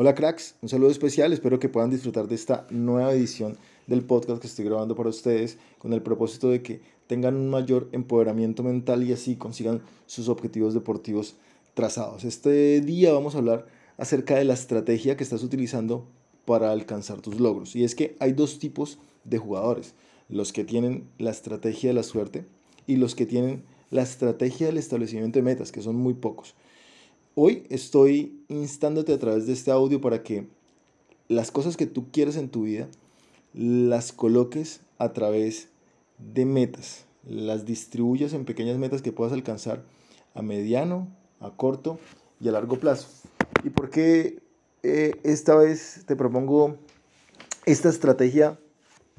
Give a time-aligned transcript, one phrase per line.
[0.00, 3.58] Hola cracks, un saludo especial, espero que puedan disfrutar de esta nueva edición
[3.88, 7.88] del podcast que estoy grabando para ustedes con el propósito de que tengan un mayor
[7.90, 11.34] empoderamiento mental y así consigan sus objetivos deportivos
[11.74, 12.22] trazados.
[12.22, 13.66] Este día vamos a hablar
[13.96, 16.06] acerca de la estrategia que estás utilizando
[16.44, 17.74] para alcanzar tus logros.
[17.74, 19.94] Y es que hay dos tipos de jugadores,
[20.28, 22.46] los que tienen la estrategia de la suerte
[22.86, 26.54] y los que tienen la estrategia del establecimiento de metas, que son muy pocos.
[27.40, 30.48] Hoy estoy instándote a través de este audio para que
[31.28, 32.88] las cosas que tú quieres en tu vida
[33.54, 35.68] las coloques a través
[36.18, 39.84] de metas, las distribuyas en pequeñas metas que puedas alcanzar
[40.34, 41.06] a mediano,
[41.38, 42.00] a corto
[42.40, 43.06] y a largo plazo.
[43.62, 44.40] ¿Y por qué
[44.82, 46.76] eh, esta vez te propongo
[47.66, 48.58] esta estrategia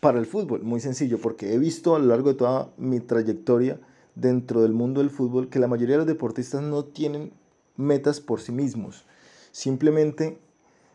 [0.00, 0.62] para el fútbol?
[0.64, 3.80] Muy sencillo, porque he visto a lo largo de toda mi trayectoria
[4.16, 7.32] dentro del mundo del fútbol que la mayoría de los deportistas no tienen
[7.76, 9.04] metas por sí mismos.
[9.50, 10.38] Simplemente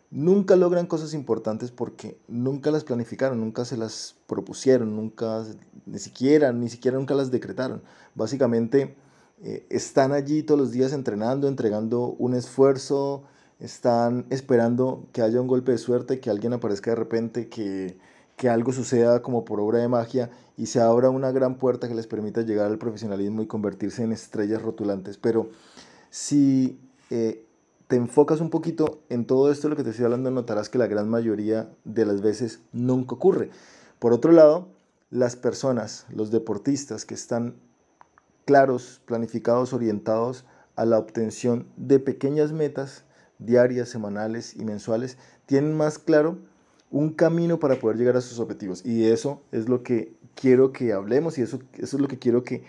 [0.10, 5.44] nunca logran cosas importantes porque nunca las planificaron, nunca se las propusieron, nunca,
[5.86, 7.82] ni siquiera, ni siquiera nunca las decretaron.
[8.16, 8.96] Básicamente
[9.44, 13.24] eh, están allí todos los días entrenando, entregando un esfuerzo,
[13.60, 17.98] están esperando que haya un golpe de suerte, que alguien aparezca de repente, que,
[18.36, 21.96] que algo suceda como por obra de magia y se abra una gran puerta que
[21.96, 25.18] les permita llegar al profesionalismo y convertirse en estrellas rotulantes.
[25.18, 25.50] Pero
[26.10, 27.46] si eh,
[27.88, 30.88] te enfocas un poquito en todo esto, lo que te estoy hablando, notarás que la
[30.88, 33.50] gran mayoría de las veces nunca ocurre.
[34.00, 34.68] Por otro lado,
[35.10, 37.56] las personas, los deportistas que están
[38.46, 43.04] claros, planificados, orientados a la obtención de pequeñas metas
[43.40, 46.38] diarias, semanales y mensuales, tienen más claro
[46.90, 48.86] un camino para poder llegar a sus objetivos.
[48.86, 52.44] Y eso es lo que quiero que hablemos y eso, eso es lo que quiero
[52.44, 52.64] que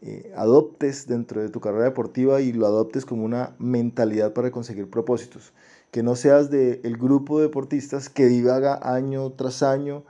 [0.00, 4.88] eh, adoptes dentro de tu carrera deportiva y lo adoptes como una mentalidad para conseguir
[4.88, 5.52] propósitos.
[5.90, 10.04] Que no seas del el grupo de deportistas que divaga año tras año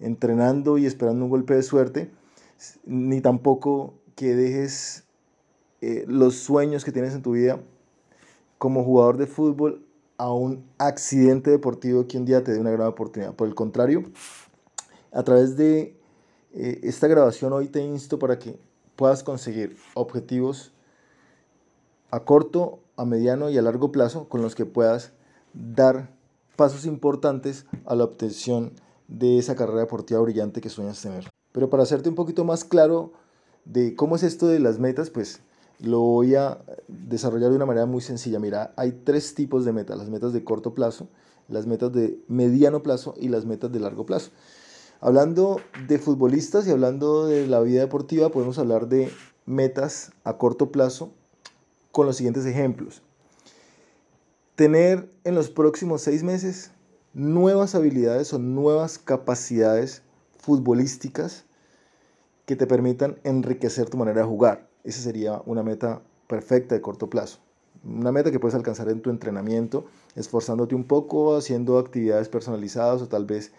[0.00, 2.10] entrenando y esperando un golpe de suerte,
[2.84, 5.04] ni tampoco que dejes
[5.80, 7.60] eh, los sueños que tienes en tu vida
[8.58, 9.84] como jugador de fútbol
[10.16, 13.34] a un accidente deportivo que un día te dé una gran oportunidad.
[13.34, 14.02] Por el contrario,
[15.12, 15.96] a través de
[16.54, 18.58] eh, esta grabación hoy te insto para que
[18.98, 20.72] puedas conseguir objetivos
[22.10, 25.12] a corto, a mediano y a largo plazo con los que puedas
[25.54, 26.10] dar
[26.56, 28.72] pasos importantes a la obtención
[29.06, 31.30] de esa carrera deportiva brillante que sueñas tener.
[31.52, 33.12] Pero para hacerte un poquito más claro
[33.64, 35.42] de cómo es esto de las metas, pues
[35.78, 36.58] lo voy a
[36.88, 38.40] desarrollar de una manera muy sencilla.
[38.40, 41.06] Mira, hay tres tipos de metas, las metas de corto plazo,
[41.46, 44.32] las metas de mediano plazo y las metas de largo plazo.
[45.00, 49.12] Hablando de futbolistas y hablando de la vida deportiva, podemos hablar de
[49.46, 51.12] metas a corto plazo
[51.92, 53.02] con los siguientes ejemplos.
[54.56, 56.72] Tener en los próximos seis meses
[57.14, 60.02] nuevas habilidades o nuevas capacidades
[60.38, 61.44] futbolísticas
[62.44, 64.68] que te permitan enriquecer tu manera de jugar.
[64.82, 67.38] Esa sería una meta perfecta de corto plazo.
[67.84, 69.84] Una meta que puedes alcanzar en tu entrenamiento,
[70.16, 73.52] esforzándote un poco, haciendo actividades personalizadas o tal vez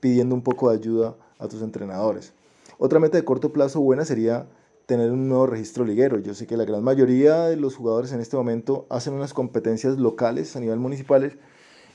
[0.00, 2.32] pidiendo un poco de ayuda a tus entrenadores.
[2.78, 4.46] Otra meta de corto plazo buena sería
[4.86, 6.18] tener un nuevo registro liguero.
[6.18, 9.98] Yo sé que la gran mayoría de los jugadores en este momento hacen unas competencias
[9.98, 11.36] locales a nivel municipales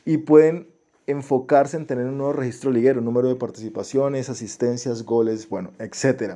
[0.05, 0.67] y pueden
[1.07, 6.35] enfocarse en tener un nuevo registro liguero, número de participaciones, asistencias, goles, bueno, etc.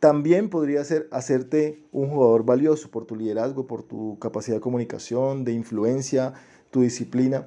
[0.00, 5.44] También podría ser hacerte un jugador valioso por tu liderazgo, por tu capacidad de comunicación,
[5.44, 6.34] de influencia,
[6.70, 7.46] tu disciplina.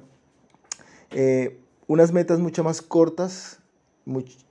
[1.10, 3.58] Eh, unas metas mucho más cortas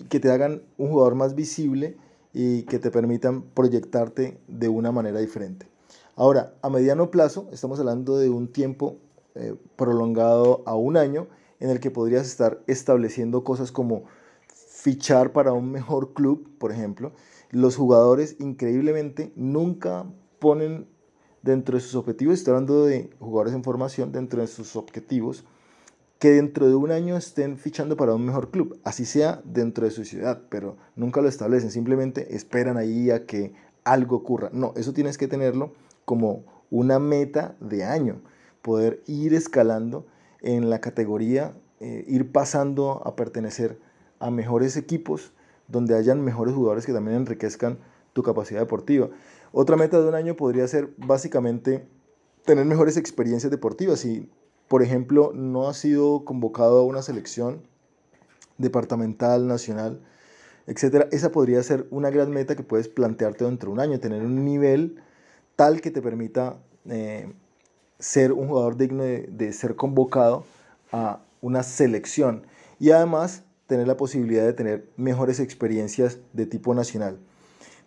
[0.10, 1.98] que te hagan un jugador más visible
[2.34, 5.68] y que te permitan proyectarte de una manera diferente.
[6.16, 8.98] Ahora, a mediano plazo, estamos hablando de un tiempo
[9.36, 11.28] eh, prolongado a un año
[11.60, 14.04] en el que podrías estar estableciendo cosas como
[14.48, 17.14] fichar para un mejor club, por ejemplo.
[17.50, 20.06] Los jugadores increíblemente nunca
[20.40, 20.88] ponen
[21.42, 25.46] dentro de sus objetivos, estoy hablando de jugadores en formación, dentro de sus objetivos,
[26.24, 29.92] que dentro de un año estén fichando para un mejor club, así sea dentro de
[29.92, 33.52] su ciudad, pero nunca lo establecen, simplemente esperan ahí a que
[33.84, 34.50] algo ocurra.
[34.54, 35.74] No, eso tienes que tenerlo
[36.06, 38.22] como una meta de año,
[38.62, 40.08] poder ir escalando
[40.40, 43.78] en la categoría, eh, ir pasando a pertenecer
[44.20, 45.34] a mejores equipos
[45.68, 47.80] donde hayan mejores jugadores que también enriquezcan
[48.14, 49.10] tu capacidad deportiva.
[49.52, 51.86] Otra meta de un año podría ser básicamente
[52.46, 54.32] tener mejores experiencias deportivas y
[54.74, 57.62] por ejemplo, no ha sido convocado a una selección
[58.58, 60.02] departamental, nacional,
[60.66, 64.24] etcétera, esa podría ser una gran meta que puedes plantearte dentro de un año, tener
[64.24, 65.00] un nivel
[65.56, 66.58] tal que te permita
[66.90, 67.32] eh,
[68.00, 70.44] ser un jugador digno de, de ser convocado
[70.92, 72.48] a una selección
[72.80, 77.20] y además tener la posibilidad de tener mejores experiencias de tipo nacional.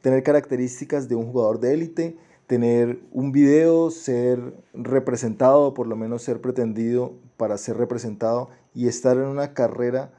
[0.02, 4.40] Tener características de un jugador de élite, tener un video, ser
[4.72, 10.12] representado, por lo menos ser pretendido para ser representado y estar en una carrera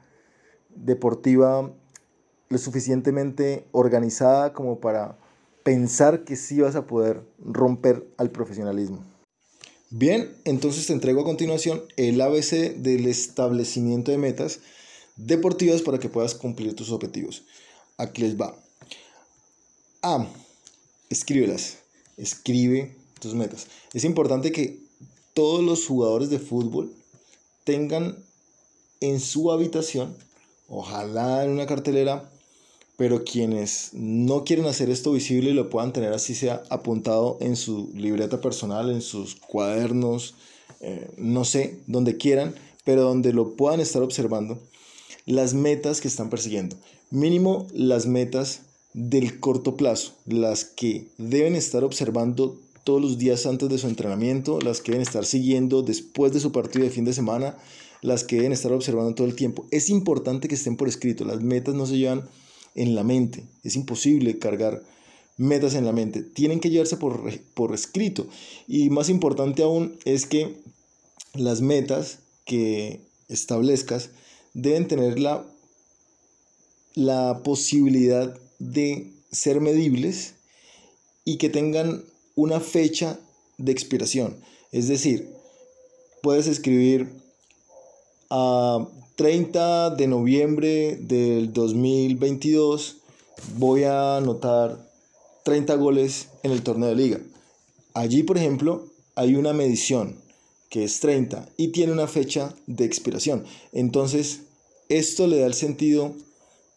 [0.68, 1.72] deportiva
[2.48, 5.18] lo suficientemente organizada como para
[5.62, 9.04] pensar que sí vas a poder romper al profesionalismo.
[9.90, 14.60] Bien, entonces te entrego a continuación el ABC del establecimiento de metas
[15.16, 17.44] deportivas para que puedas cumplir tus objetivos.
[17.96, 18.54] Aquí les va.
[20.02, 20.26] A.
[21.10, 21.78] Escríbelas.
[22.18, 23.66] Escribe tus metas.
[23.94, 24.80] Es importante que
[25.34, 26.92] todos los jugadores de fútbol
[27.64, 28.16] tengan
[29.00, 30.16] en su habitación,
[30.68, 32.30] ojalá en una cartelera,
[32.96, 37.92] pero quienes no quieren hacer esto visible lo puedan tener así sea apuntado en su
[37.94, 40.34] libreta personal, en sus cuadernos,
[40.80, 42.54] eh, no sé, donde quieran,
[42.84, 44.58] pero donde lo puedan estar observando,
[45.26, 46.76] las metas que están persiguiendo.
[47.10, 48.62] Mínimo las metas
[48.98, 54.58] del corto plazo, las que deben estar observando todos los días antes de su entrenamiento,
[54.60, 57.56] las que deben estar siguiendo después de su partido de fin de semana,
[58.02, 59.66] las que deben estar observando todo el tiempo.
[59.70, 62.28] Es importante que estén por escrito, las metas no se llevan
[62.74, 63.44] en la mente.
[63.62, 64.82] Es imposible cargar
[65.36, 66.24] metas en la mente.
[66.24, 67.22] Tienen que llevarse por,
[67.54, 68.26] por escrito.
[68.66, 70.56] Y más importante aún es que
[71.34, 74.10] las metas que establezcas
[74.54, 75.44] deben tener la,
[76.96, 80.34] la posibilidad de ser medibles
[81.24, 83.18] y que tengan una fecha
[83.58, 84.36] de expiración.
[84.72, 85.28] Es decir,
[86.22, 87.08] puedes escribir
[88.30, 92.98] a 30 de noviembre del 2022
[93.56, 94.78] voy a anotar
[95.44, 97.20] 30 goles en el torneo de liga.
[97.94, 100.16] Allí, por ejemplo, hay una medición
[100.70, 103.44] que es 30 y tiene una fecha de expiración.
[103.72, 104.42] Entonces,
[104.88, 106.14] esto le da el sentido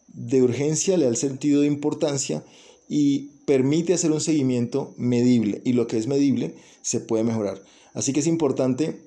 [0.08, 2.44] de urgencia, le da el sentido de importancia
[2.88, 5.62] y permite hacer un seguimiento medible.
[5.64, 7.62] Y lo que es medible se puede mejorar.
[7.94, 9.00] Así que es importante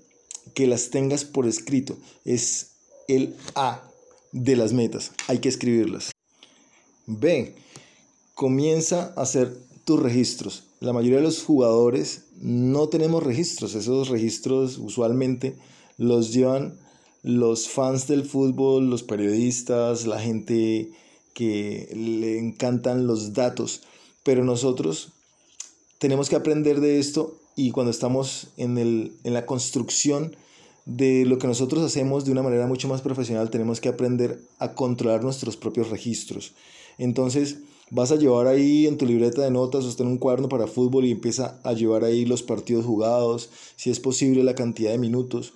[0.54, 1.98] que las tengas por escrito.
[2.24, 2.72] Es
[3.08, 3.84] el A
[4.32, 5.12] de las metas.
[5.28, 6.12] Hay que escribirlas.
[7.08, 7.56] B.
[8.34, 10.64] Comienza a hacer tus registros.
[10.80, 13.76] La mayoría de los jugadores no tenemos registros.
[13.76, 15.56] Esos registros usualmente
[15.98, 16.78] los llevan
[17.26, 20.92] los fans del fútbol, los periodistas, la gente
[21.34, 23.82] que le encantan los datos.
[24.24, 25.10] Pero nosotros
[25.98, 30.36] tenemos que aprender de esto y cuando estamos en, el, en la construcción
[30.86, 34.74] de lo que nosotros hacemos de una manera mucho más profesional, tenemos que aprender a
[34.74, 36.54] controlar nuestros propios registros.
[37.00, 37.58] Entonces,
[37.90, 41.06] vas a llevar ahí en tu libreta de notas o en un cuaderno para fútbol
[41.06, 45.54] y empieza a llevar ahí los partidos jugados, si es posible la cantidad de minutos,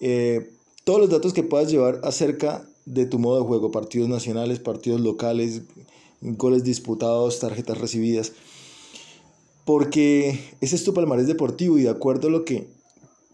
[0.00, 0.52] eh,
[0.84, 5.00] todos los datos que puedas llevar acerca de tu modo de juego, partidos nacionales, partidos
[5.00, 5.62] locales,
[6.20, 8.32] goles disputados, tarjetas recibidas,
[9.64, 12.66] porque ese es tu palmarés deportivo y de acuerdo a lo que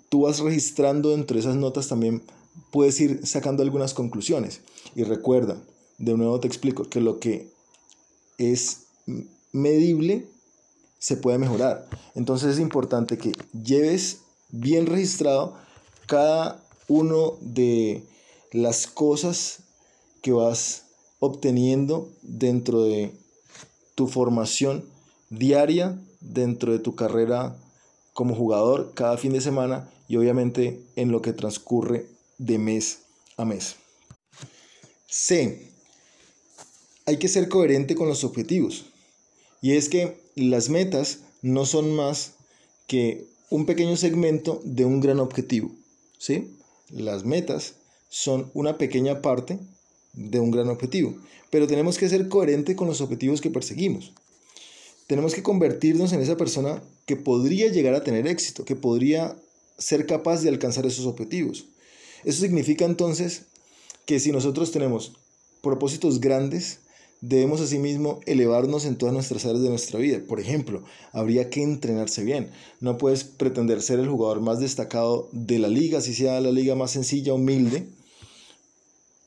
[0.08, 2.22] tú vas registrando entre esas notas también
[2.70, 4.60] puedes ir sacando algunas conclusiones.
[4.94, 5.56] Y recuerda,
[5.98, 7.50] de nuevo te explico, que lo que
[8.38, 8.82] es
[9.52, 10.26] medible
[10.98, 11.88] se puede mejorar.
[12.14, 14.20] Entonces es importante que lleves
[14.50, 15.56] bien registrado
[16.06, 18.02] cada uno de
[18.52, 19.60] las cosas
[20.22, 20.84] que vas
[21.18, 23.12] obteniendo dentro de
[23.94, 24.84] tu formación
[25.30, 27.56] diaria, dentro de tu carrera
[28.12, 32.06] como jugador cada fin de semana y obviamente en lo que transcurre
[32.38, 33.00] de mes
[33.36, 33.76] a mes.
[35.06, 35.70] C.
[37.06, 38.86] Hay que ser coherente con los objetivos.
[39.62, 42.32] Y es que las metas no son más
[42.86, 45.70] que un pequeño segmento de un gran objetivo.
[46.18, 46.56] ¿sí?
[46.90, 47.74] Las metas
[48.08, 49.58] son una pequeña parte
[50.12, 51.16] de un gran objetivo.
[51.50, 54.12] Pero tenemos que ser coherente con los objetivos que perseguimos.
[55.06, 59.36] Tenemos que convertirnos en esa persona que podría llegar a tener éxito, que podría
[59.78, 61.66] ser capaz de alcanzar esos objetivos.
[62.24, 63.42] Eso significa entonces
[64.04, 65.12] que si nosotros tenemos
[65.62, 66.78] propósitos grandes,
[67.20, 70.20] debemos asimismo elevarnos en todas nuestras áreas de nuestra vida.
[70.26, 70.82] Por ejemplo,
[71.12, 72.50] habría que entrenarse bien.
[72.80, 76.74] No puedes pretender ser el jugador más destacado de la liga, si sea la liga
[76.74, 77.86] más sencilla, humilde,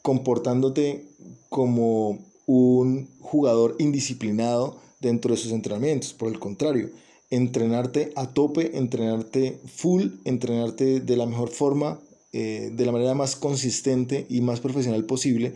[0.01, 1.05] comportándote
[1.50, 6.13] como un jugador indisciplinado dentro de sus entrenamientos.
[6.13, 6.89] Por el contrario,
[7.29, 12.00] entrenarte a tope, entrenarte full, entrenarte de la mejor forma,
[12.34, 15.53] eh, de la manera más consistente y más profesional posible,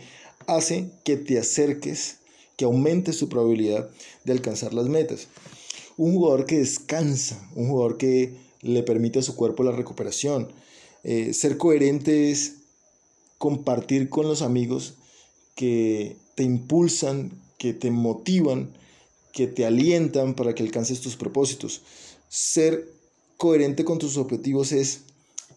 [0.48, 2.18] hace que te acerques,
[2.58, 3.90] que aumentes tu probabilidad
[4.24, 5.28] de alcanzar las metas.
[5.98, 10.50] Un jugador que descansa, un jugador que le permite a su cuerpo la recuperación.
[11.04, 12.56] Eh, ser coherente es
[13.38, 14.96] compartir con los amigos
[15.56, 18.74] que te impulsan, que te motivan,
[19.34, 21.82] que te alientan para que alcances tus propósitos.
[22.30, 22.88] Ser
[23.38, 25.02] coherente con tus objetivos es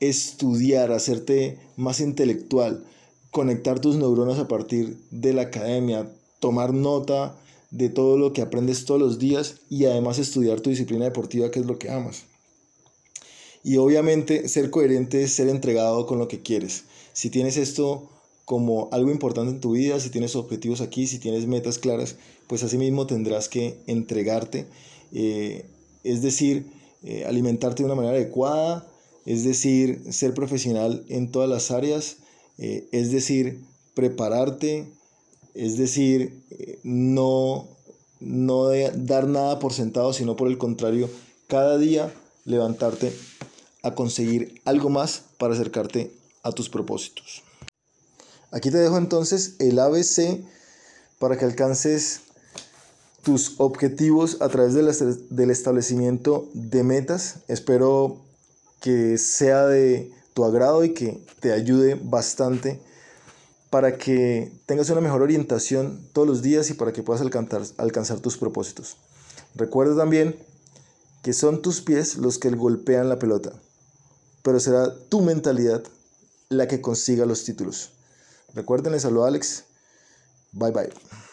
[0.01, 2.85] estudiar, hacerte más intelectual,
[3.31, 7.37] conectar tus neuronas a partir de la academia, tomar nota
[7.71, 11.61] de todo lo que aprendes todos los días y además estudiar tu disciplina deportiva, que
[11.61, 12.25] es lo que amas.
[13.65, 16.85] Y obviamente ser coherente es ser entregado con lo que quieres.
[17.13, 18.09] Si tienes esto
[18.45, 22.15] como algo importante en tu vida, si tienes objetivos aquí, si tienes metas claras,
[22.47, 24.67] pues asimismo tendrás que entregarte,
[25.13, 25.67] eh,
[26.05, 26.67] es decir,
[27.03, 28.87] eh, alimentarte de una manera adecuada,
[29.25, 32.19] es decir, ser profesional en todas las áreas,
[32.59, 33.65] eh, es decir,
[33.95, 34.87] prepararte,
[35.57, 36.45] es decir,
[36.83, 37.67] no,
[38.21, 41.09] no dar nada por sentado, sino por el contrario,
[41.49, 42.13] cada día
[42.45, 43.13] levantarte
[43.83, 47.43] a conseguir algo más para acercarte a tus propósitos.
[48.51, 50.45] Aquí te dejo entonces el ABC
[51.19, 52.21] para que alcances
[53.23, 57.37] tus objetivos a través del establecimiento de metas.
[57.49, 58.19] Espero
[58.81, 62.79] que sea de tu agrado y que te ayude bastante
[63.77, 68.39] para que tengas una mejor orientación todos los días y para que puedas alcanzar, tus
[68.39, 68.97] propósitos.
[69.55, 70.35] Recuerda también
[71.23, 73.53] que son tus pies los que golpean la pelota
[74.47, 75.83] pero será tu mentalidad
[76.49, 77.91] la que consiga los títulos.
[78.55, 79.65] Recuerden, les saludo Alex.
[80.53, 81.26] Bye bye.